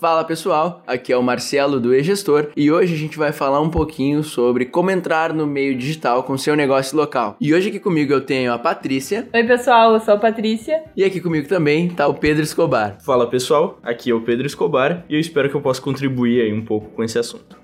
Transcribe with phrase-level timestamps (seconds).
[0.00, 3.68] Fala pessoal, aqui é o Marcelo do E-Gestor e hoje a gente vai falar um
[3.68, 7.36] pouquinho sobre como entrar no meio digital com seu negócio local.
[7.38, 9.28] E hoje aqui comigo eu tenho a Patrícia.
[9.34, 10.84] Oi pessoal, eu sou a Patrícia.
[10.96, 12.96] E aqui comigo também tá o Pedro Escobar.
[13.04, 16.52] Fala pessoal, aqui é o Pedro Escobar e eu espero que eu possa contribuir aí
[16.54, 17.60] um pouco com esse assunto.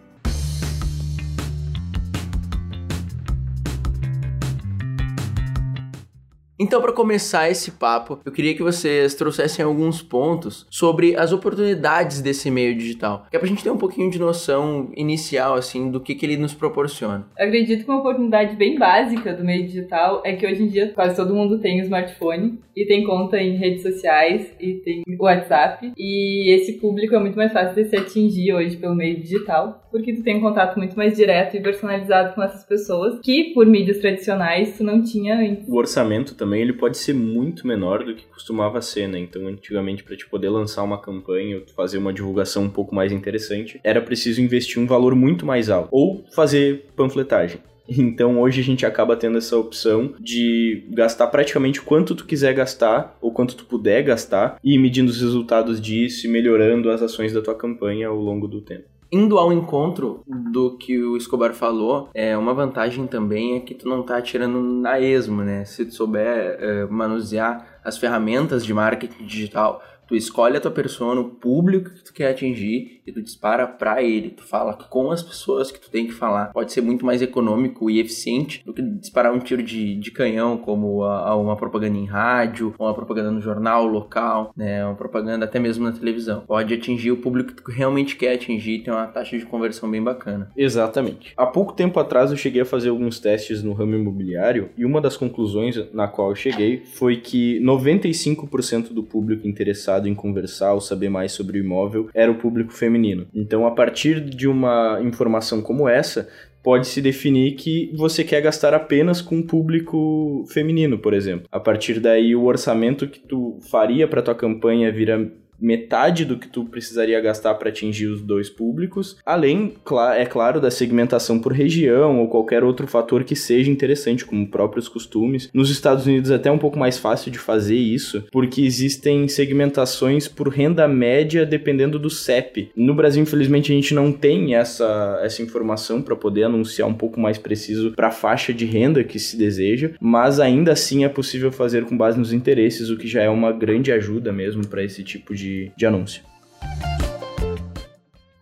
[6.58, 12.22] Então, para começar esse papo, eu queria que vocês trouxessem alguns pontos sobre as oportunidades
[12.22, 16.00] desse meio digital, que é pra gente ter um pouquinho de noção inicial, assim, do
[16.00, 17.26] que, que ele nos proporciona.
[17.38, 20.92] Eu acredito que uma oportunidade bem básica do meio digital é que hoje em dia
[20.94, 25.92] quase todo mundo tem um smartphone e tem conta em redes sociais e tem WhatsApp,
[25.96, 30.12] e esse público é muito mais fácil de se atingir hoje pelo meio digital, porque
[30.12, 33.98] tu tem um contato muito mais direto e personalizado com essas pessoas que por mídias
[33.98, 35.66] tradicionais tu não tinha antes.
[35.66, 39.18] O orçamento também também ele pode ser muito menor do que costumava ser, né?
[39.18, 43.12] Então, antigamente, para te poder lançar uma campanha ou fazer uma divulgação um pouco mais
[43.12, 45.88] interessante, era preciso investir um valor muito mais alto.
[45.92, 47.60] Ou fazer panfletagem.
[47.88, 53.16] Então hoje a gente acaba tendo essa opção de gastar praticamente quanto tu quiser gastar
[53.20, 57.40] ou quanto tu puder gastar e medindo os resultados disso e melhorando as ações da
[57.40, 58.95] tua campanha ao longo do tempo.
[59.10, 63.88] Indo ao encontro do que o Escobar falou, é uma vantagem também é que tu
[63.88, 65.64] não tá tirando na esmo, né?
[65.64, 71.20] Se tu souber é, manusear as ferramentas de marketing digital Tu escolhe a tua persona,
[71.20, 74.30] o público que tu quer atingir e tu dispara para ele.
[74.30, 76.52] Tu fala com as pessoas que tu tem que falar.
[76.52, 80.56] Pode ser muito mais econômico e eficiente do que disparar um tiro de, de canhão,
[80.56, 84.84] como a, a uma propaganda em rádio, ou uma propaganda no jornal local, né?
[84.84, 86.44] Uma propaganda até mesmo na televisão.
[86.46, 89.90] Pode atingir o público que tu realmente quer atingir e tem uma taxa de conversão
[89.90, 90.50] bem bacana.
[90.56, 91.32] Exatamente.
[91.36, 95.00] Há pouco tempo atrás eu cheguei a fazer alguns testes no ramo imobiliário e uma
[95.00, 100.74] das conclusões na qual eu cheguei foi que 95% do público interessado interessado em conversar
[100.74, 103.26] ou saber mais sobre o imóvel era o público feminino.
[103.34, 106.28] Então, a partir de uma informação como essa,
[106.62, 111.46] pode-se definir que você quer gastar apenas com o público feminino, por exemplo.
[111.50, 115.30] A partir daí, o orçamento que tu faria para tua campanha vira
[115.60, 119.74] metade do que tu precisaria gastar para atingir os dois públicos, além,
[120.16, 124.88] é claro, da segmentação por região ou qualquer outro fator que seja interessante, como próprios
[124.88, 125.50] costumes.
[125.52, 130.28] Nos Estados Unidos é até um pouco mais fácil de fazer isso, porque existem segmentações
[130.28, 132.70] por renda média dependendo do CEP.
[132.76, 137.20] No Brasil, infelizmente, a gente não tem essa, essa informação para poder anunciar um pouco
[137.20, 141.50] mais preciso para a faixa de renda que se deseja, mas ainda assim é possível
[141.50, 145.02] fazer com base nos interesses, o que já é uma grande ajuda mesmo para esse
[145.02, 146.22] tipo de de, de anúncio.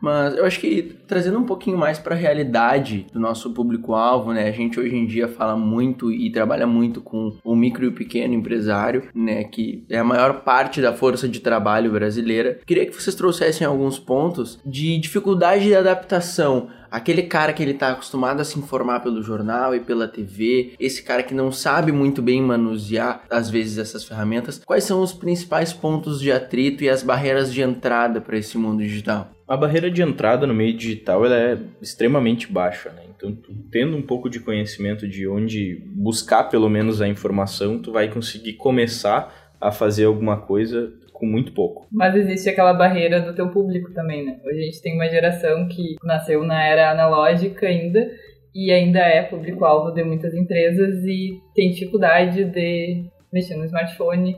[0.05, 4.49] Mas eu acho que trazendo um pouquinho mais para a realidade do nosso público-alvo, né?
[4.49, 7.95] A gente hoje em dia fala muito e trabalha muito com o micro e o
[7.95, 9.45] pequeno empresário, né?
[9.45, 12.61] Que é a maior parte da força de trabalho brasileira.
[12.67, 17.91] Queria que vocês trouxessem alguns pontos de dificuldade de adaptação aquele cara que ele tá
[17.91, 22.23] acostumado a se informar pelo jornal e pela TV, esse cara que não sabe muito
[22.23, 27.03] bem manusear às vezes essas ferramentas, quais são os principais pontos de atrito e as
[27.03, 29.33] barreiras de entrada para esse mundo digital?
[29.49, 33.03] A barreira de entrada no meio digital ela é extremamente baixa, né?
[33.17, 37.91] Então, tu, tendo um pouco de conhecimento de onde buscar pelo menos a informação, tu
[37.91, 40.93] vai conseguir começar a fazer alguma coisa
[41.25, 41.87] com muito pouco.
[41.91, 44.39] Mas existe aquela barreira do teu público também, né?
[44.45, 48.11] Hoje a gente tem uma geração que nasceu na era analógica ainda
[48.55, 54.37] e ainda é público-alvo de muitas empresas e tem dificuldade de mexer no smartphone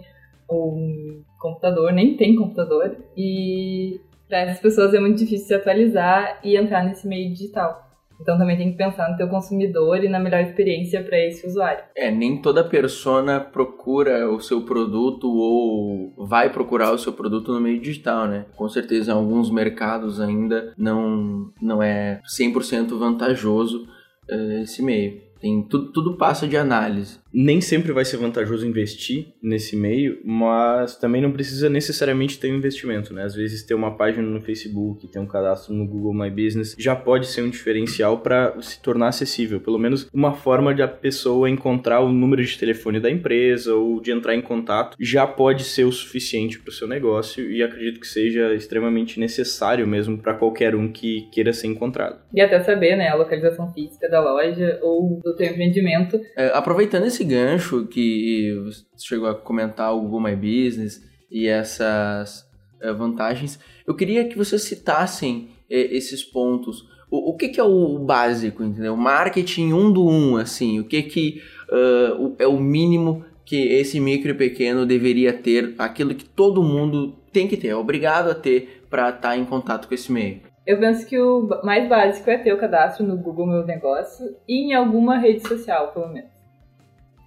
[0.49, 2.97] ou no computador, nem tem computador.
[3.17, 7.86] E para essas pessoas é muito difícil se atualizar e entrar nesse meio digital.
[8.21, 11.84] Então também tem que pensar no teu consumidor e na melhor experiência para esse usuário.
[11.94, 17.60] É, nem toda persona procura o seu produto ou vai procurar o seu produto no
[17.60, 18.47] meio digital, né?
[18.56, 23.87] Com certeza em alguns mercados ainda não, não é 100% vantajoso
[24.31, 25.26] uh, esse meio.
[25.41, 30.97] Tem, tudo, tudo passa de análise nem sempre vai ser vantajoso investir nesse meio, mas
[30.97, 33.25] também não precisa necessariamente ter um investimento, né?
[33.25, 36.97] Às vezes ter uma página no Facebook, ter um cadastro no Google My Business já
[36.97, 41.50] pode ser um diferencial para se tornar acessível, pelo menos uma forma de a pessoa
[41.50, 45.85] encontrar o número de telefone da empresa ou de entrar em contato já pode ser
[45.85, 50.75] o suficiente para o seu negócio e acredito que seja extremamente necessário mesmo para qualquer
[50.75, 52.19] um que queira ser encontrado.
[52.32, 56.19] E até saber, né, a localização física da loja ou do teu empreendimento.
[56.35, 62.46] É, aproveitando esse gancho que você chegou a comentar o Google My Business e essas
[62.81, 66.87] é, vantagens, eu queria que vocês citassem é, esses pontos.
[67.11, 68.96] O, o que, que, é o básico, entendeu?
[68.96, 74.31] Marketing um do um, assim, o que que uh, é o mínimo que esse micro
[74.31, 78.84] e pequeno deveria ter, aquilo que todo mundo tem que ter, é obrigado a ter
[78.90, 80.40] para estar tá em contato com esse meio?
[80.67, 84.64] Eu penso que o mais básico é ter o cadastro no Google Meu Negócio e
[84.64, 86.36] em alguma rede social, pelo menos.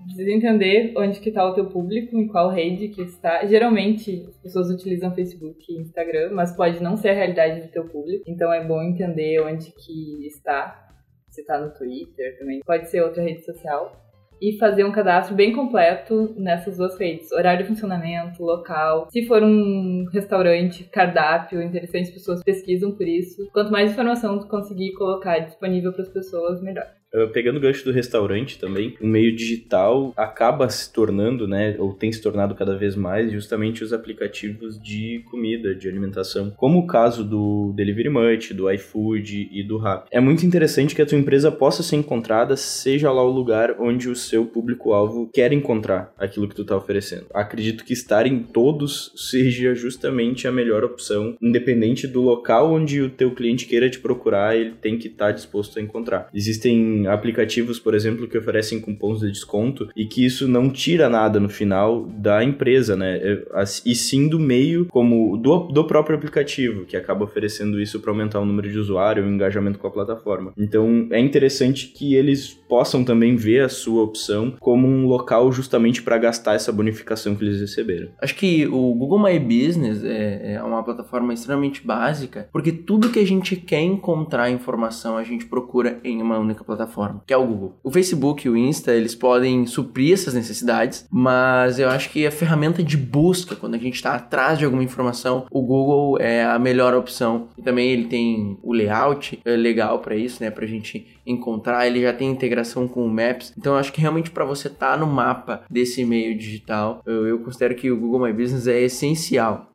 [0.04, 3.46] Precisa entender onde que está o teu público, em qual rede que está.
[3.46, 7.86] Geralmente, as pessoas utilizam Facebook e Instagram, mas pode não ser a realidade do teu
[7.86, 8.24] público.
[8.28, 10.88] Então, é bom entender onde que está.
[11.30, 12.62] Se está no Twitter também.
[12.66, 14.10] Pode ser outra rede social
[14.42, 17.32] e fazer um cadastro bem completo nessas duas redes.
[17.32, 19.08] Horário de funcionamento, local.
[19.12, 23.50] Se for um restaurante, cardápio, interessante, as pessoas pesquisam por isso.
[23.52, 26.88] Quanto mais informação tu conseguir colocar disponível para as pessoas, melhor.
[27.14, 31.94] Uh, pegando o gancho do restaurante também, o meio digital acaba se tornando, né, ou
[31.94, 36.88] tem se tornado cada vez mais, justamente os aplicativos de comida, de alimentação, como o
[36.88, 40.10] caso do Delivery Much, do iFood e do Rappi.
[40.12, 44.10] É muito interessante que a tua empresa possa ser encontrada, seja lá o lugar onde
[44.10, 47.26] o seu público-alvo quer encontrar aquilo que tu está oferecendo.
[47.34, 53.10] Acredito que estar em todos seja justamente a melhor opção, independente do local onde o
[53.10, 56.30] teu cliente queira te procurar, ele tem que estar tá disposto a encontrar.
[56.34, 61.40] Existem aplicativos, por exemplo, que oferecem cupons de desconto e que isso não tira nada
[61.40, 63.18] no final da empresa, né?
[63.18, 63.44] É,
[63.86, 68.40] e sim do meio como do, do próprio aplicativo, que acaba oferecendo isso para aumentar
[68.40, 70.54] o número de usuário, o engajamento com a plataforma.
[70.58, 76.02] Então é interessante que eles possam também ver a sua opção como um local justamente
[76.02, 78.10] para gastar essa bonificação que eles receberam.
[78.22, 83.20] Acho que o Google My Business é, é uma plataforma extremamente básica, porque tudo que
[83.20, 87.38] a gente quer encontrar informação a gente procura em uma única plataforma plataforma, que é
[87.38, 87.80] o Google.
[87.84, 92.32] O Facebook e o Insta, eles podem suprir essas necessidades, mas eu acho que a
[92.32, 96.58] ferramenta de busca, quando a gente está atrás de alguma informação, o Google é a
[96.58, 97.48] melhor opção.
[97.58, 102.02] E também ele tem o layout é legal para isso, né, pra gente encontrar, ele
[102.02, 103.54] já tem integração com o Maps.
[103.58, 107.28] Então eu acho que realmente para você estar tá no mapa desse meio digital, eu,
[107.28, 109.70] eu considero que o Google My Business é essencial.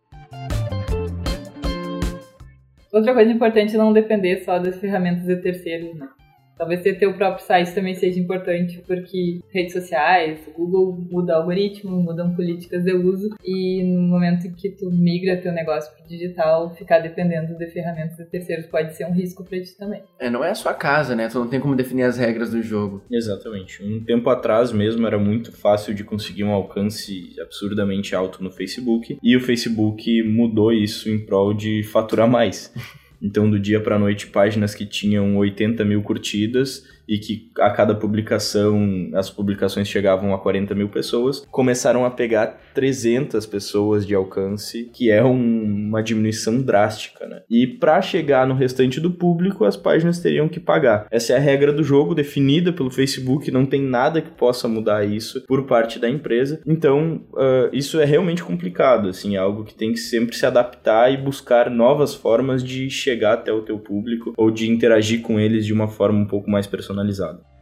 [2.92, 6.08] Outra coisa importante é não depender só das ferramentas de terceiros, né?
[6.56, 11.96] Talvez ter teu próprio site também seja importante, porque redes sociais, o Google muda algoritmo,
[12.00, 16.74] mudam políticas de uso, e no momento em que tu migra teu negócio para digital,
[16.74, 20.02] ficar dependendo de ferramentas de terceiros pode ser um risco para ti também.
[20.18, 21.28] É, não é a sua casa, né?
[21.28, 23.02] Tu não tem como definir as regras do jogo.
[23.10, 23.82] Exatamente.
[23.82, 29.18] Um tempo atrás mesmo era muito fácil de conseguir um alcance absurdamente alto no Facebook,
[29.22, 32.72] e o Facebook mudou isso em prol de faturar mais.
[33.20, 37.94] Então, do dia para noite, páginas que tinham 80 mil curtidas e que a cada
[37.94, 44.90] publicação, as publicações chegavam a 40 mil pessoas, começaram a pegar 300 pessoas de alcance,
[44.92, 47.42] que é um, uma diminuição drástica, né?
[47.48, 51.06] E para chegar no restante do público, as páginas teriam que pagar.
[51.10, 55.04] Essa é a regra do jogo, definida pelo Facebook, não tem nada que possa mudar
[55.04, 56.60] isso por parte da empresa.
[56.66, 61.12] Então, uh, isso é realmente complicado, assim, é algo que tem que sempre se adaptar
[61.12, 65.66] e buscar novas formas de chegar até o teu público ou de interagir com eles
[65.66, 67.53] de uma forma um pouco mais personalizada personalizado.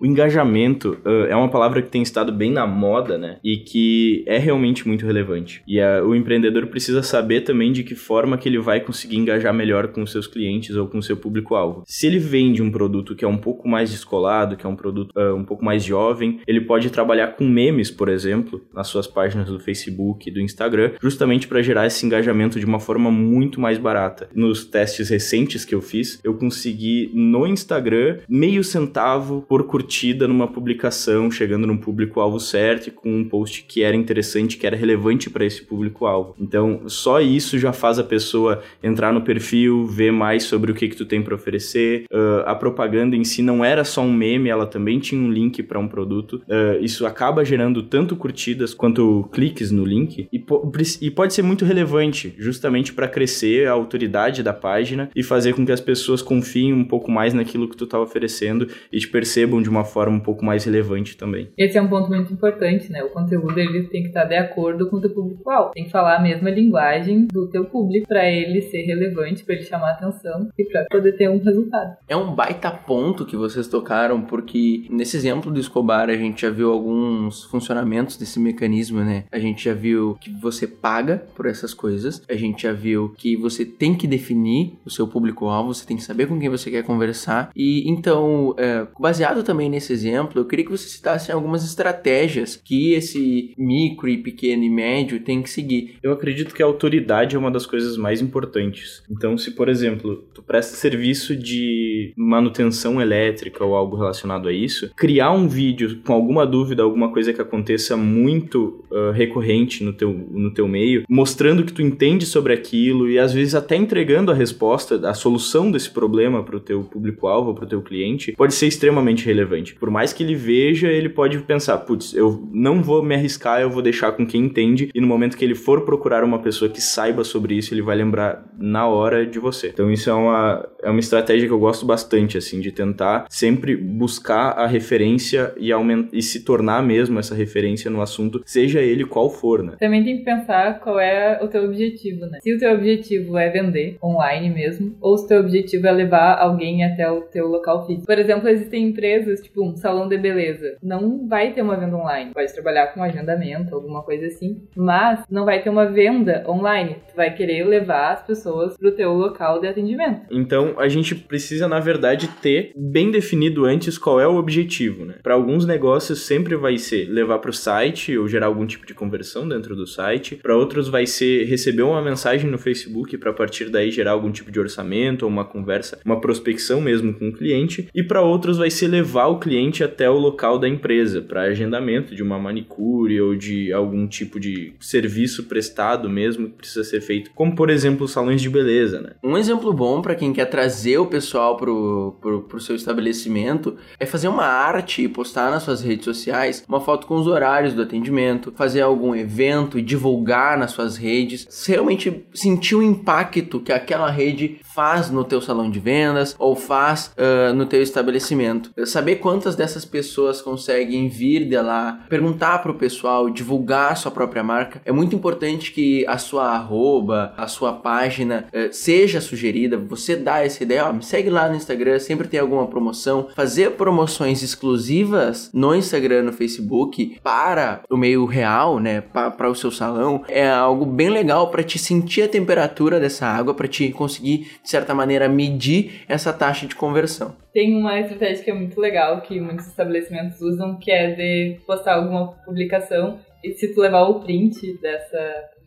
[0.00, 3.38] O engajamento uh, é uma palavra que tem estado bem na moda, né?
[3.42, 5.60] E que é realmente muito relevante.
[5.66, 9.52] E uh, o empreendedor precisa saber também de que forma que ele vai conseguir engajar
[9.52, 11.82] melhor com seus clientes ou com seu público-alvo.
[11.84, 15.12] Se ele vende um produto que é um pouco mais descolado, que é um produto
[15.18, 19.48] uh, um pouco mais jovem, ele pode trabalhar com memes, por exemplo, nas suas páginas
[19.48, 23.78] do Facebook e do Instagram, justamente para gerar esse engajamento de uma forma muito mais
[23.78, 24.28] barata.
[24.32, 30.28] Nos testes recentes que eu fiz, eu consegui no Instagram meio centavo por curtir curtida
[30.28, 34.76] numa publicação, chegando num público-alvo certo e com um post que era interessante, que era
[34.76, 36.34] relevante para esse público-alvo.
[36.38, 40.88] Então, só isso já faz a pessoa entrar no perfil, ver mais sobre o que,
[40.88, 42.04] que tu tem para oferecer.
[42.12, 45.62] Uh, a propaganda em si não era só um meme, ela também tinha um link
[45.62, 46.42] para um produto.
[46.46, 51.42] Uh, isso acaba gerando tanto curtidas quanto cliques no link e, po e pode ser
[51.42, 56.20] muito relevante, justamente para crescer a autoridade da página e fazer com que as pessoas
[56.20, 59.84] confiem um pouco mais naquilo que tu tá oferecendo e te percebam de uma uma
[59.84, 61.48] forma um pouco mais relevante também.
[61.56, 63.02] Esse é um ponto muito importante, né?
[63.02, 65.72] O conteúdo ele tem que estar de acordo com o teu público-alvo.
[65.72, 69.64] Tem que falar a mesma linguagem do teu público para ele ser relevante, para ele
[69.64, 71.96] chamar atenção e para poder ter um resultado.
[72.08, 76.50] É um baita ponto que vocês tocaram, porque nesse exemplo do Escobar a gente já
[76.50, 79.24] viu alguns funcionamentos desse mecanismo, né?
[79.30, 83.36] A gente já viu que você paga por essas coisas, a gente já viu que
[83.36, 86.82] você tem que definir o seu público-alvo, você tem que saber com quem você quer
[86.82, 92.56] conversar e então, é, baseado também nesse exemplo, eu queria que você citasse algumas estratégias
[92.56, 95.96] que esse micro e pequeno e médio tem que seguir.
[96.02, 99.02] Eu acredito que a autoridade é uma das coisas mais importantes.
[99.10, 104.90] Então, se por exemplo, tu presta serviço de manutenção elétrica ou algo relacionado a isso,
[104.96, 110.12] criar um vídeo com alguma dúvida, alguma coisa que aconteça muito uh, recorrente no teu,
[110.12, 114.34] no teu meio, mostrando que tu entende sobre aquilo e às vezes até entregando a
[114.34, 118.66] resposta, a solução desse problema para o teu público-alvo, para o teu cliente, pode ser
[118.66, 119.74] extremamente relevante.
[119.74, 123.70] Por mais que ele veja, ele pode pensar, putz, eu não vou me arriscar, eu
[123.70, 126.80] vou deixar com quem entende e no momento que ele for procurar uma pessoa que
[126.80, 129.68] saiba sobre isso, ele vai lembrar na hora de você.
[129.68, 133.76] Então isso é uma, é uma estratégia que eu gosto bastante, assim, de tentar sempre
[133.76, 139.04] buscar a referência e, aumentar, e se tornar mesmo essa referência no assunto, seja ele
[139.04, 139.74] qual for, né?
[139.78, 142.38] Também tem que pensar qual é o teu objetivo, né?
[142.40, 146.38] Se o teu objetivo é vender online mesmo, ou se o teu objetivo é levar
[146.38, 148.06] alguém até o teu local físico.
[148.06, 152.32] Por exemplo, existem empresas, tipo um salão de beleza, não vai ter uma venda online.
[152.32, 156.96] Pode trabalhar com agendamento, alguma coisa assim, mas não vai ter uma venda online.
[157.08, 160.22] Tu vai querer levar as pessoas pro teu local de atendimento.
[160.30, 165.14] Então, a gente precisa, na verdade, ter bem definido antes qual é o objetivo, né?
[165.22, 168.94] Para alguns negócios sempre vai ser levar para o site ou gerar algum tipo de
[168.94, 170.36] conversão dentro do site.
[170.36, 174.30] Para outros vai ser receber uma mensagem no Facebook para a partir daí gerar algum
[174.30, 177.88] tipo de orçamento ou uma conversa, uma prospecção mesmo com o cliente.
[177.94, 182.14] E para outros vai ser levar o cliente até o local da empresa para agendamento
[182.14, 187.30] de uma manicure ou de algum tipo de serviço prestado mesmo que precisa ser feito,
[187.34, 189.10] como por exemplo salões de beleza, né?
[189.22, 194.06] Um exemplo bom para quem quer trazer o pessoal pro, pro, pro seu estabelecimento é
[194.06, 197.82] fazer uma arte e postar nas suas redes sociais uma foto com os horários do
[197.82, 204.10] atendimento, fazer algum evento e divulgar nas suas redes, realmente sentir o impacto que aquela
[204.10, 208.70] rede faz no teu salão de vendas ou faz uh, no teu estabelecimento.
[208.84, 214.42] Saber quantas dessas pessoas conseguem vir de lá, perguntar pro pessoal, divulgar a sua própria
[214.42, 214.80] marca.
[214.84, 219.76] É muito importante que a sua arroba, a sua página uh, seja sugerida.
[219.76, 223.28] Você dá essa ideia, me segue lá no Instagram, sempre tem alguma promoção.
[223.34, 228.47] Fazer promoções exclusivas no Instagram, no Facebook para o meio real,
[228.80, 233.26] né, para o seu salão, é algo bem legal para te sentir a temperatura dessa
[233.26, 237.34] água, para te conseguir de certa maneira, medir essa taxa de conversão.
[237.52, 241.94] Tem uma estratégia que é muito legal, que muitos estabelecimentos usam, que é de postar
[241.94, 245.18] alguma publicação e se tu levar o print dessa.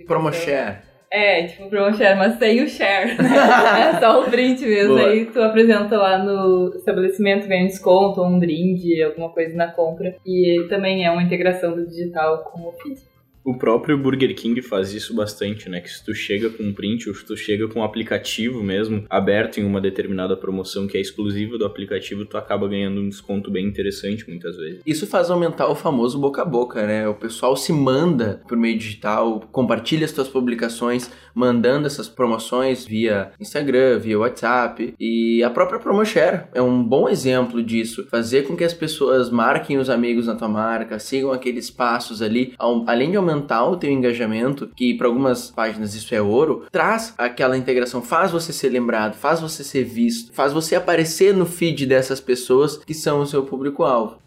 [0.06, 0.91] Promoshare.
[1.14, 3.30] É, tipo promoshare, mas sem o share, né?
[3.94, 4.96] é só o print mesmo.
[4.96, 5.10] Boa.
[5.10, 10.16] Aí tu apresenta lá no estabelecimento, ganha um desconto, um brinde, alguma coisa na compra.
[10.26, 13.11] E também é uma integração do digital com o físico.
[13.44, 15.82] O próprio Burger King faz isso bastante, né?
[15.82, 19.04] Que se tu chega com um print ou se tu chega com um aplicativo mesmo
[19.10, 23.50] aberto em uma determinada promoção que é exclusiva do aplicativo, tu acaba ganhando um desconto
[23.50, 24.82] bem interessante muitas vezes.
[24.86, 27.08] Isso faz aumentar o famoso boca a boca, né?
[27.08, 33.32] O pessoal se manda por meio digital, compartilha as tuas publicações, mandando essas promoções via
[33.40, 34.94] Instagram, via WhatsApp.
[35.00, 38.06] E a própria Promoshare é um bom exemplo disso.
[38.08, 42.54] Fazer com que as pessoas marquem os amigos na tua marca, sigam aqueles passos ali,
[42.86, 47.14] além de aumentar aumentar o teu engajamento, que para algumas páginas isso é ouro, traz
[47.18, 51.86] aquela integração, faz você ser lembrado, faz você ser visto, faz você aparecer no feed
[51.86, 54.21] dessas pessoas que são o seu público-alvo.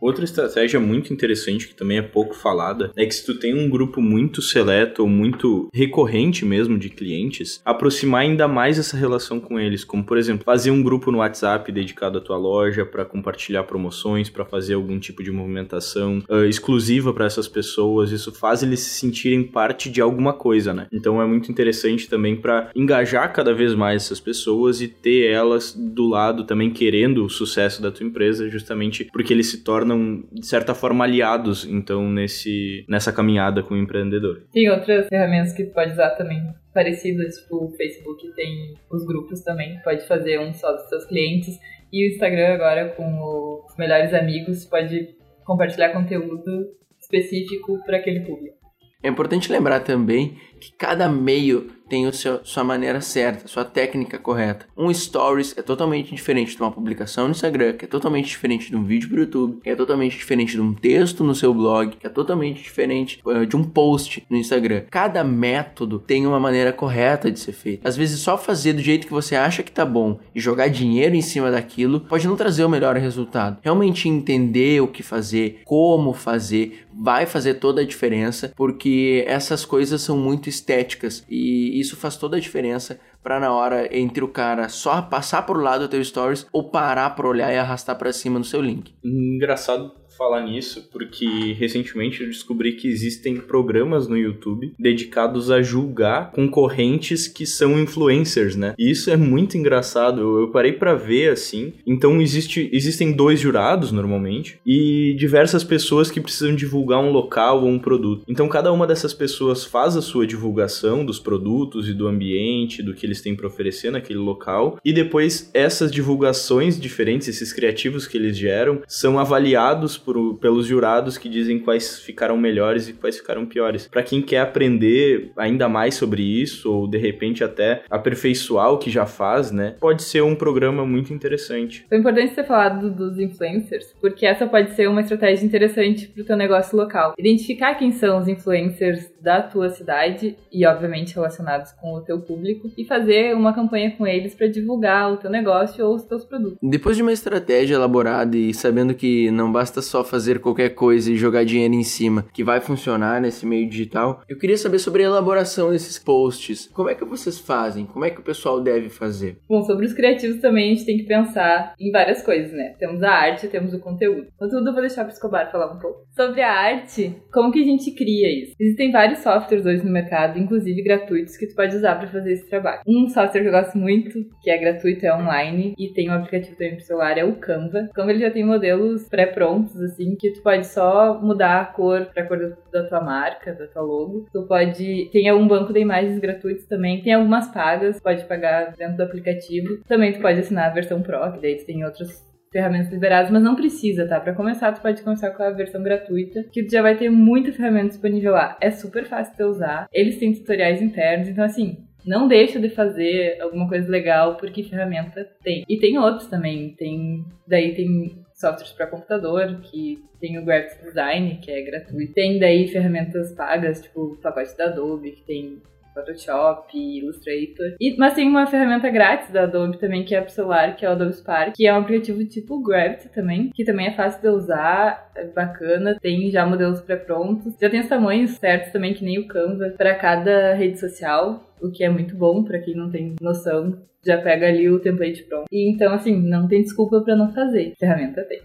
[0.00, 3.68] Outra estratégia muito interessante que também é pouco falada é que se tu tem um
[3.68, 9.60] grupo muito seleto ou muito recorrente mesmo de clientes, aproximar ainda mais essa relação com
[9.60, 13.64] eles, como por exemplo, fazer um grupo no WhatsApp dedicado à tua loja para compartilhar
[13.64, 18.80] promoções, para fazer algum tipo de movimentação uh, exclusiva para essas pessoas, isso faz eles
[18.80, 20.86] se sentirem parte de alguma coisa, né?
[20.90, 25.74] Então é muito interessante também para engajar cada vez mais essas pessoas e ter elas
[25.76, 30.24] do lado também querendo o sucesso da tua empresa, justamente porque eles se tornam tornam,
[30.32, 34.42] de certa forma, aliados, então, nesse, nessa caminhada com o empreendedor.
[34.52, 36.40] Tem outras ferramentas que tu pode usar também
[36.72, 41.58] parecidas, tipo o Facebook tem os grupos também, pode fazer um só dos seus clientes,
[41.92, 45.08] e o Instagram agora com os melhores amigos pode
[45.44, 46.68] compartilhar conteúdo
[47.00, 48.60] específico para aquele público.
[49.02, 54.16] É importante lembrar também que cada meio tem o seu, sua maneira certa, sua técnica
[54.16, 54.64] correta.
[54.78, 58.76] Um stories é totalmente diferente de uma publicação no Instagram, que é totalmente diferente de
[58.76, 62.06] um vídeo pro YouTube, que é totalmente diferente de um texto no seu blog, que
[62.06, 64.84] é totalmente diferente uh, de um post no Instagram.
[64.88, 67.86] Cada método tem uma maneira correta de ser feito.
[67.86, 71.16] Às vezes só fazer do jeito que você acha que tá bom e jogar dinheiro
[71.16, 73.58] em cima daquilo pode não trazer o melhor resultado.
[73.62, 80.02] Realmente entender o que fazer, como fazer, vai fazer toda a diferença, porque essas coisas
[80.02, 84.68] são muito estéticas e isso faz toda a diferença para na hora entre o cara
[84.68, 88.38] só passar por lado do teu stories ou parar para olhar e arrastar para cima
[88.38, 88.94] no seu link.
[89.04, 96.30] Engraçado falar nisso porque recentemente eu descobri que existem programas no YouTube dedicados a julgar
[96.32, 98.74] concorrentes que são influencers, né?
[98.78, 100.20] E isso é muito engraçado.
[100.20, 101.72] Eu, parei para ver assim.
[101.86, 107.68] Então existe, existem dois jurados normalmente e diversas pessoas que precisam divulgar um local ou
[107.68, 108.22] um produto.
[108.28, 112.92] Então cada uma dessas pessoas faz a sua divulgação dos produtos e do ambiente, do
[112.92, 118.18] que eles têm para oferecer naquele local e depois essas divulgações diferentes, esses criativos que
[118.18, 120.09] eles geram, são avaliados por,
[120.40, 123.86] pelos jurados que dizem quais ficaram melhores e quais ficaram piores.
[123.88, 128.90] Para quem quer aprender ainda mais sobre isso, ou de repente até aperfeiçoar o que
[128.90, 129.76] já faz, né?
[129.80, 131.84] Pode ser um programa muito interessante.
[131.88, 136.26] Foi importante ter falado dos influencers, porque essa pode ser uma estratégia interessante para o
[136.26, 137.14] teu negócio local.
[137.18, 142.70] Identificar quem são os influencers da tua cidade e, obviamente, relacionados com o teu público
[142.76, 146.58] e fazer uma campanha com eles para divulgar o teu negócio ou os teus produtos.
[146.62, 151.16] Depois de uma estratégia elaborada e sabendo que não basta só fazer qualquer coisa e
[151.16, 155.06] jogar dinheiro em cima, que vai funcionar nesse meio digital, eu queria saber sobre a
[155.06, 156.68] elaboração desses posts.
[156.72, 157.86] Como é que vocês fazem?
[157.86, 159.38] Como é que o pessoal deve fazer?
[159.48, 162.74] Bom, sobre os criativos também a gente tem que pensar em várias coisas, né?
[162.78, 164.26] Temos a arte, temos o conteúdo.
[164.38, 166.00] Contudo, eu vou deixar para o Escobar falar um pouco.
[166.14, 168.54] Sobre a arte, como que a gente cria isso?
[168.58, 172.48] Existem vários softwares hoje no mercado, inclusive gratuitos, que tu pode usar para fazer esse
[172.48, 172.80] trabalho.
[172.86, 176.56] Um software que eu gosto muito, que é gratuito, é online e tem um aplicativo
[176.56, 177.88] também pro celular, é o Canva.
[177.90, 182.06] O Canva ele já tem modelos pré-prontos, assim, que tu pode só mudar a cor
[182.06, 184.26] pra cor da tua marca, da tua logo.
[184.32, 185.08] Tu pode.
[185.12, 189.82] Tem um banco de imagens gratuitos também, tem algumas pagas, pode pagar dentro do aplicativo.
[189.86, 193.42] Também tu pode assinar a versão Pro, que daí tu tem outros ferramentas liberadas, mas
[193.42, 194.18] não precisa, tá?
[194.18, 197.52] Para começar, tu pode começar com a versão gratuita, que tu já vai ter muita
[197.52, 198.56] ferramenta disponível lá.
[198.60, 199.86] É super fácil de usar.
[199.92, 205.26] Eles têm tutoriais internos, então assim, não deixa de fazer alguma coisa legal porque ferramenta
[205.42, 205.64] tem.
[205.68, 211.38] E tem outros também, tem daí tem softwares para computador, que tem o Graphics Design,
[211.42, 212.14] que é gratuito.
[212.14, 215.62] Tem daí ferramentas pagas, tipo o pacote da Adobe, que tem
[215.94, 217.76] Photoshop, Illustrator.
[217.80, 220.88] E, mas tem uma ferramenta grátis da Adobe também, que é pro celular, que é
[220.88, 224.28] o Adobe Spark, que é um aplicativo tipo Gravity também, que também é fácil de
[224.28, 227.54] usar, é bacana, tem já modelos pré-prontos.
[227.60, 231.70] Já tem os tamanhos certos também, que nem o Canva, para cada rede social, o
[231.70, 233.78] que é muito bom para quem não tem noção.
[234.04, 235.46] Já pega ali o template pronto.
[235.52, 237.74] E então, assim, não tem desculpa para não fazer.
[237.78, 238.40] Ferramenta tem.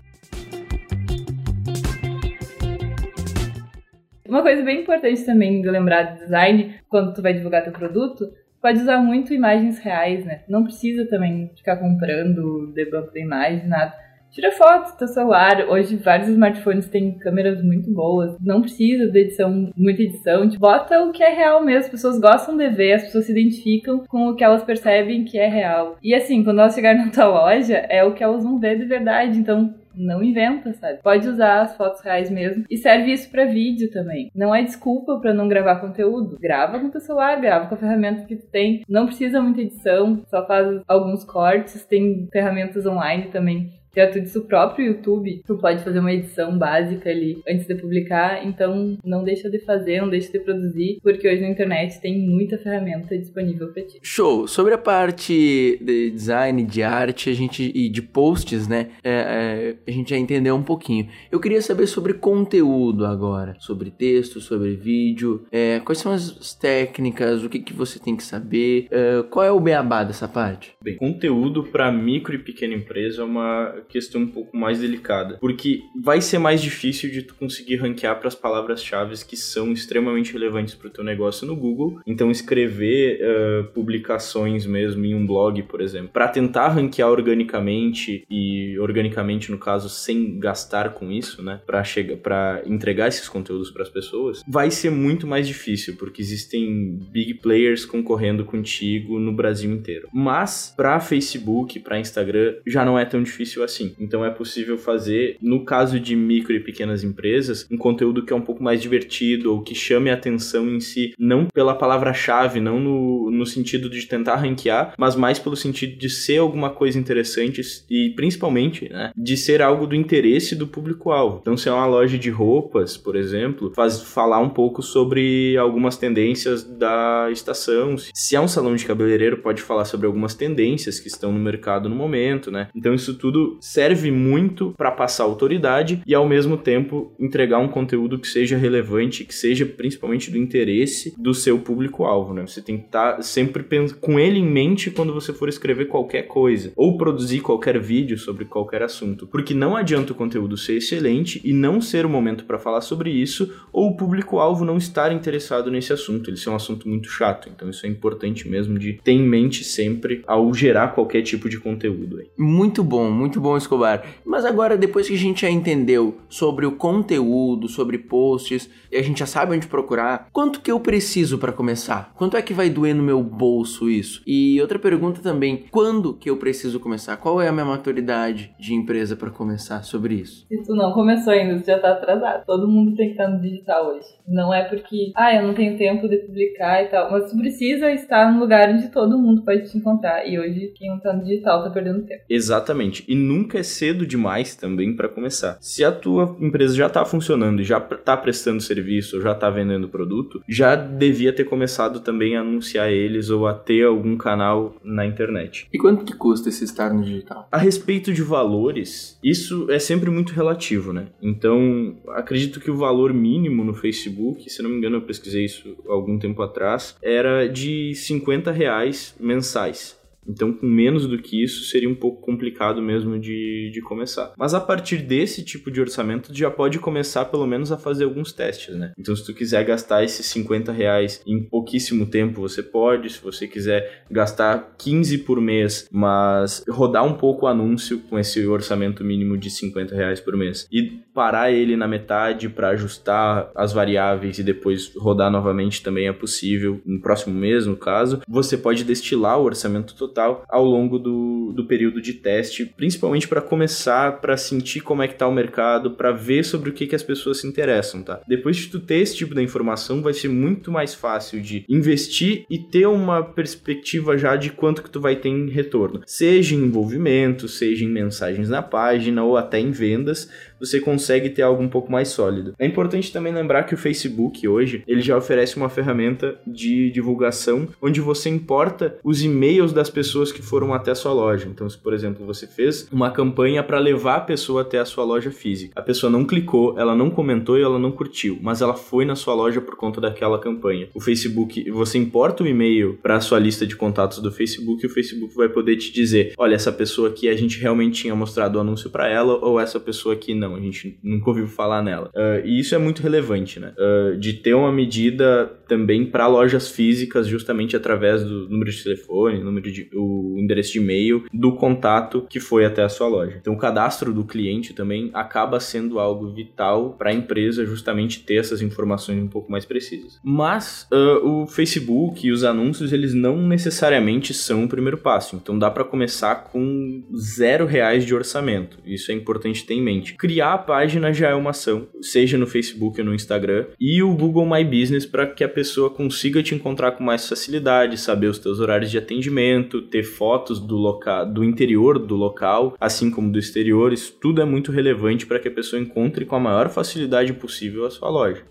[4.36, 8.34] Uma coisa bem importante também de lembrar de design, quando tu vai divulgar teu produto,
[8.62, 10.42] pode usar muito imagens reais, né?
[10.50, 13.94] Não precisa também ficar comprando de de imagem, nada.
[14.30, 15.70] Tira foto do teu celular.
[15.70, 18.36] Hoje vários smartphones têm câmeras muito boas.
[18.42, 20.50] Não precisa de edição, muita edição.
[20.60, 21.86] Bota o que é real mesmo.
[21.86, 25.40] As pessoas gostam de ver, as pessoas se identificam com o que elas percebem que
[25.40, 25.96] é real.
[26.04, 28.84] E assim, quando elas chegarem na tua loja, é o que elas vão ver de
[28.84, 29.40] verdade.
[29.40, 31.00] Então, não inventa, sabe?
[31.02, 32.66] Pode usar as fotos reais mesmo.
[32.70, 34.30] E serve isso para vídeo também.
[34.36, 36.38] Não é desculpa para não gravar conteúdo.
[36.40, 38.84] Grava com o teu celular, grava com a ferramenta que tu tem.
[38.88, 41.86] Não precisa muita edição, só faz alguns cortes.
[41.86, 47.42] Tem ferramentas online também gratuitos do próprio YouTube, tu pode fazer uma edição básica ali
[47.48, 51.50] antes de publicar, então não deixa de fazer, não deixa de produzir, porque hoje na
[51.50, 54.00] internet tem muita ferramenta disponível para ti.
[54.04, 54.48] Show!
[54.48, 58.90] Sobre a parte de design, de arte, a gente e de posts, né?
[59.04, 61.08] É, é, a gente já entendeu um pouquinho.
[61.32, 67.44] Eu queria saber sobre conteúdo agora, sobre texto, sobre vídeo, é, quais são as técnicas,
[67.44, 70.76] o que, que você tem que saber, é, qual é o beabá dessa parte?
[70.82, 75.82] Bem, conteúdo para micro e pequena empresa é uma questão um pouco mais delicada, porque
[76.02, 80.74] vai ser mais difícil de tu conseguir ranquear para as palavras-chave que são extremamente relevantes
[80.74, 82.00] para o teu negócio no Google.
[82.06, 88.78] Então escrever uh, publicações mesmo em um blog, por exemplo, para tentar ranquear organicamente e
[88.80, 93.84] organicamente no caso sem gastar com isso, né, para chegar para entregar esses conteúdos para
[93.84, 99.72] as pessoas, vai ser muito mais difícil, porque existem big players concorrendo contigo no Brasil
[99.72, 100.08] inteiro.
[100.14, 103.96] Mas para Facebook, para Instagram já não é tão difícil assim assim.
[104.00, 108.36] Então é possível fazer, no caso de micro e pequenas empresas, um conteúdo que é
[108.36, 112.80] um pouco mais divertido ou que chame a atenção em si, não pela palavra-chave, não
[112.80, 117.62] no, no sentido de tentar ranquear, mas mais pelo sentido de ser alguma coisa interessante
[117.90, 121.40] e principalmente, né, de ser algo do interesse do público-alvo.
[121.42, 125.98] Então, se é uma loja de roupas, por exemplo, faz falar um pouco sobre algumas
[125.98, 127.96] tendências da estação.
[128.14, 131.90] Se é um salão de cabeleireiro, pode falar sobre algumas tendências que estão no mercado
[131.90, 132.70] no momento, né?
[132.76, 138.20] Então, isso tudo serve muito para passar autoridade e ao mesmo tempo entregar um conteúdo
[138.20, 142.46] que seja relevante, que seja principalmente do interesse do seu público-alvo, né?
[142.46, 143.66] Você tem que estar tá sempre
[144.00, 148.46] com ele em mente quando você for escrever qualquer coisa ou produzir qualquer vídeo sobre
[148.46, 152.60] qualquer assunto, porque não adianta o conteúdo ser excelente e não ser o momento para
[152.60, 156.88] falar sobre isso ou o público-alvo não estar interessado nesse assunto, ele ser um assunto
[156.88, 157.50] muito chato.
[157.54, 161.60] Então isso é importante mesmo de ter em mente sempre ao gerar qualquer tipo de
[161.60, 162.20] conteúdo.
[162.20, 162.28] Aí.
[162.38, 164.04] Muito bom, muito bom, Escobar.
[164.26, 169.02] Mas agora, depois que a gente já entendeu sobre o conteúdo, sobre posts, e a
[169.02, 172.14] gente já sabe onde procurar, quanto que eu preciso para começar?
[172.16, 174.22] Quanto é que vai doer no meu bolso isso?
[174.26, 177.18] E outra pergunta também, quando que eu preciso começar?
[177.18, 180.46] Qual é a minha maturidade de empresa para começar sobre isso?
[180.48, 182.46] Se tu não começou ainda, tu já tá atrasado.
[182.46, 184.08] Todo mundo tem que estar no digital hoje.
[184.28, 187.92] Não é porque, ah, eu não tenho tempo de publicar e tal, mas tu precisa
[187.92, 190.28] estar num lugar onde todo mundo pode te encontrar.
[190.28, 192.24] E hoje, quem não tá no digital tá perdendo tempo.
[192.30, 193.04] Exatamente.
[193.08, 195.58] E nunca é cedo demais também para começar.
[195.62, 199.50] Se a tua empresa já tá funcionando e já tá prestando serviço ou já tá
[199.50, 204.76] vendendo produto, já devia ter começado também a anunciar eles ou a ter algum canal
[204.84, 205.68] na internet.
[205.74, 207.48] E quanto que custa esse estar no digital?
[207.52, 211.08] A respeito de valores, isso é sempre muito relativo, né?
[211.22, 215.76] Então, acredito que o valor mínimo no Facebook, se não me engano, eu pesquisei isso
[215.88, 219.98] algum tempo atrás, era de 50 reais mensais.
[220.28, 224.34] Então, com menos do que isso, seria um pouco complicado mesmo de, de começar.
[224.38, 228.32] Mas a partir desse tipo de orçamento, já pode começar pelo menos a fazer alguns
[228.32, 228.94] testes, né?
[228.98, 233.10] Então, se tu quiser gastar esses 50 reais em pouquíssimo tempo, você pode.
[233.10, 238.46] Se você quiser gastar 15 por mês, mas rodar um pouco o anúncio com esse
[238.48, 243.72] orçamento mínimo de 50 reais por mês e parar ele na metade para ajustar as
[243.72, 248.84] variáveis e depois rodar novamente também é possível, no próximo mês, no caso, você pode
[248.84, 254.22] destilar o orçamento total tal ao longo do, do período de teste, principalmente para começar,
[254.22, 257.04] para sentir como é que tá o mercado, para ver sobre o que, que as
[257.04, 258.22] pessoas se interessam, tá?
[258.28, 262.46] Depois de tu ter esse tipo de informação, vai ser muito mais fácil de investir
[262.50, 266.60] e ter uma perspectiva já de quanto que tu vai ter em retorno, seja em
[266.60, 270.30] envolvimento, seja em mensagens na página ou até em vendas,
[270.66, 272.54] você consegue ter algo um pouco mais sólido.
[272.58, 277.68] É importante também lembrar que o Facebook hoje, ele já oferece uma ferramenta de divulgação
[277.82, 281.48] onde você importa os e-mails das pessoas que foram até a sua loja.
[281.50, 285.04] Então, se por exemplo, você fez uma campanha para levar a pessoa até a sua
[285.04, 285.74] loja física.
[285.76, 289.16] A pessoa não clicou, ela não comentou e ela não curtiu, mas ela foi na
[289.16, 290.90] sua loja por conta daquela campanha.
[290.94, 294.88] O Facebook, você importa o e-mail para a sua lista de contatos do Facebook e
[294.88, 298.58] o Facebook vai poder te dizer: "Olha, essa pessoa aqui a gente realmente tinha mostrado
[298.58, 302.10] o anúncio para ela ou essa pessoa aqui não a gente nunca ouviu falar nela.
[302.16, 303.74] Uh, e isso é muito relevante, né?
[303.78, 309.44] Uh, de ter uma medida também para lojas físicas, justamente através do número de telefone,
[309.44, 313.38] número de, o endereço de e-mail do contato que foi até a sua loja.
[313.40, 318.36] Então, o cadastro do cliente também acaba sendo algo vital para a empresa justamente ter
[318.36, 320.20] essas informações um pouco mais precisas.
[320.24, 325.36] Mas uh, o Facebook e os anúncios eles não necessariamente são o primeiro passo.
[325.36, 328.78] Então, dá para começar com zero reais de orçamento.
[328.86, 333.00] Isso é importante ter em mente a página já é uma ação, seja no Facebook
[333.00, 336.92] ou no Instagram, e o Google My Business para que a pessoa consiga te encontrar
[336.94, 342.00] com mais facilidade, saber os teus horários de atendimento, ter fotos do local, do interior
[342.00, 345.82] do local, assim como do exterior, isso tudo é muito relevante para que a pessoa
[345.82, 348.44] encontre com a maior facilidade possível a sua loja.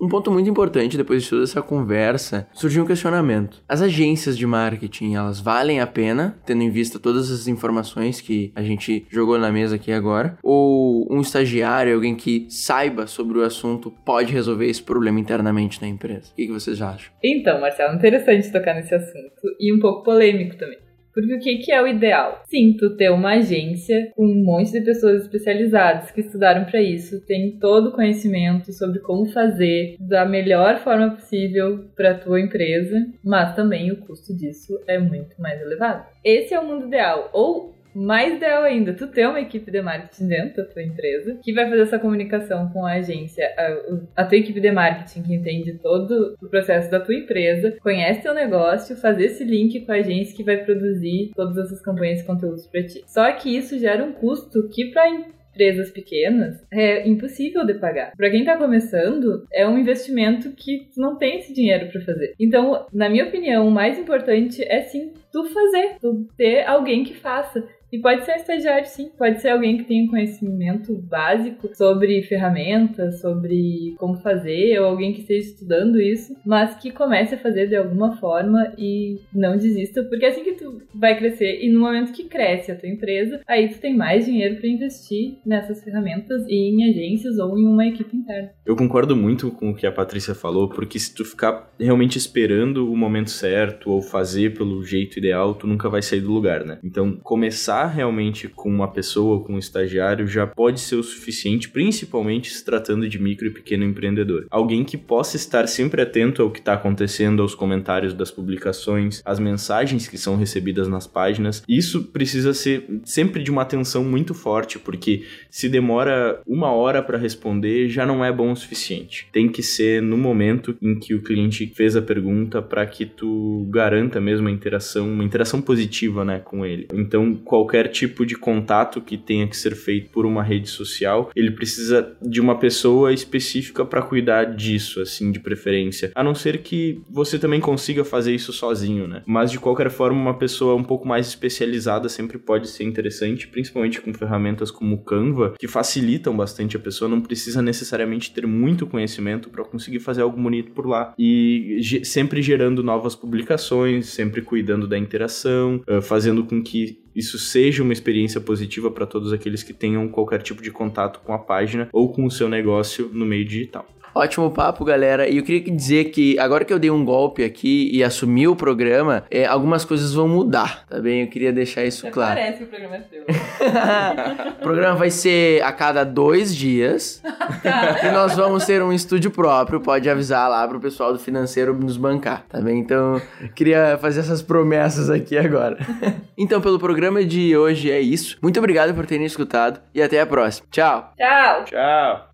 [0.00, 3.62] Um ponto muito importante depois de toda essa conversa, surgiu um questionamento.
[3.68, 8.52] As agências de marketing, elas valem a pena, tendo em vista todas as informações que
[8.54, 10.38] a gente jogou na mesa aqui agora?
[10.42, 15.88] Ou um estagiário, alguém que saiba sobre o assunto, pode resolver esse problema internamente na
[15.88, 16.30] empresa?
[16.32, 17.12] O que, vocês acham?
[17.22, 20.83] Então, Marcelo, interessante tocar nesse assunto e um pouco polêmico também.
[21.14, 22.42] Porque o que, que é o ideal?
[22.46, 27.24] Sim, tu ter uma agência com um monte de pessoas especializadas que estudaram para isso,
[27.24, 33.54] tem todo o conhecimento sobre como fazer da melhor forma possível para tua empresa, mas
[33.54, 36.04] também o custo disso é muito mais elevado.
[36.24, 37.30] Esse é o mundo ideal.
[37.32, 41.52] Ou mais ideal ainda, tu ter uma equipe de marketing dentro da tua empresa que
[41.52, 45.78] vai fazer essa comunicação com a agência, a, a tua equipe de marketing que entende
[45.78, 50.36] todo o processo da tua empresa, conhece teu negócio, fazer esse link com a agência
[50.36, 53.02] que vai produzir todas essas campanhas e conteúdos para ti.
[53.06, 55.08] Só que isso gera um custo que para
[55.54, 58.12] empresas pequenas é impossível de pagar.
[58.16, 62.34] Para quem está começando, é um investimento que não tem esse dinheiro para fazer.
[62.38, 67.14] Então, na minha opinião, o mais importante é sim tu fazer, tu ter alguém que
[67.14, 67.66] faça.
[67.94, 69.08] E pode ser um estagiário, sim.
[69.16, 75.20] Pode ser alguém que tenha conhecimento básico sobre ferramentas, sobre como fazer, ou alguém que
[75.20, 80.24] esteja estudando isso, mas que comece a fazer de alguma forma e não desista, porque
[80.24, 81.60] é assim que tu vai crescer.
[81.62, 85.38] E no momento que cresce a tua empresa, aí tu tem mais dinheiro para investir
[85.46, 88.50] nessas ferramentas e em agências ou em uma equipe interna.
[88.66, 92.90] Eu concordo muito com o que a Patrícia falou, porque se tu ficar realmente esperando
[92.90, 96.78] o momento certo ou fazer pelo jeito ideal, tu nunca vai sair do lugar, né?
[96.84, 102.52] Então, começar realmente com uma pessoa, com um estagiário, já pode ser o suficiente, principalmente
[102.52, 104.46] se tratando de micro e pequeno empreendedor.
[104.50, 109.38] Alguém que possa estar sempre atento ao que está acontecendo, aos comentários das publicações, às
[109.38, 111.62] mensagens que são recebidas nas páginas.
[111.68, 117.16] Isso precisa ser sempre de uma atenção muito forte, porque se demora uma hora para
[117.18, 119.28] responder, já não é bom o suficiente.
[119.32, 123.66] Tem que ser no momento em que o cliente fez a pergunta para que tu
[123.70, 126.88] garanta mesmo a interação, uma interação positiva, né, com ele.
[126.92, 131.50] Então, qualquer tipo de contato que tenha que ser feito por uma rede social, ele
[131.50, 136.12] precisa de uma pessoa específica para cuidar disso, assim, de preferência.
[136.14, 139.22] A não ser que você também consiga fazer isso sozinho, né?
[139.26, 144.00] Mas de qualquer forma, uma pessoa um pouco mais especializada sempre pode ser interessante, principalmente
[144.00, 149.48] com ferramentas como Canva, que facilitam bastante a pessoa, não precisa necessariamente ter muito conhecimento
[149.50, 151.14] para conseguir fazer algo bonito por lá.
[151.18, 157.92] E sempre gerando novas publicações, sempre cuidando da interação, fazendo com que isso seja uma
[157.92, 162.12] experiência positiva para todos aqueles que tenham qualquer tipo de contato com a página ou
[162.12, 163.86] com o seu negócio no meio digital.
[164.14, 165.28] Ótimo papo, galera.
[165.28, 168.54] E eu queria dizer que agora que eu dei um golpe aqui e assumi o
[168.54, 171.22] programa, é, algumas coisas vão mudar, tá bem?
[171.22, 172.34] Eu queria deixar isso claro.
[172.34, 173.24] Parece que o programa é seu.
[174.58, 177.20] o programa vai ser a cada dois dias.
[177.62, 178.00] tá.
[178.04, 179.80] E nós vamos ter um estúdio próprio.
[179.80, 182.78] Pode avisar lá pro pessoal do financeiro nos bancar, tá bem?
[182.78, 183.20] Então,
[183.54, 185.78] queria fazer essas promessas aqui agora.
[186.38, 188.38] então, pelo programa de hoje é isso.
[188.40, 190.66] Muito obrigado por terem escutado e até a próxima.
[190.70, 191.12] Tchau.
[191.16, 191.64] Tchau.
[191.64, 192.33] Tchau.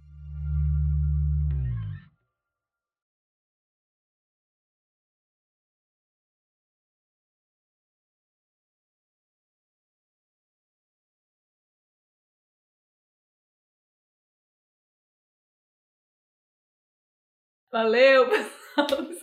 [17.72, 18.28] Valeu,
[18.76, 19.19] pessoal.